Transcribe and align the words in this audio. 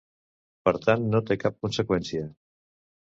Per 0.69 0.73
tant, 0.87 1.05
no 1.15 1.21
té 1.27 1.39
cap 1.43 1.59
conseqüència. 1.67 2.25